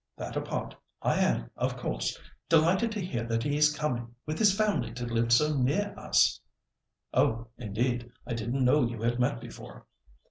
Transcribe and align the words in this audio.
That 0.17 0.35
apart, 0.35 0.73
I 1.03 1.19
am, 1.19 1.51
of 1.55 1.77
course, 1.77 2.17
delighted 2.49 2.91
to 2.93 3.05
hear 3.05 3.23
that 3.25 3.43
he 3.43 3.55
is 3.55 3.77
coming 3.77 4.15
with 4.25 4.39
his 4.39 4.57
family 4.57 4.91
to 4.93 5.05
live 5.05 5.31
so 5.31 5.55
near 5.55 5.93
us." 5.95 6.39
"Oh! 7.13 7.49
indeed; 7.59 8.09
I 8.25 8.33
didn't 8.33 8.65
know 8.65 8.83
you 8.83 9.03
had 9.03 9.19
met 9.19 9.39
before." 9.39 9.85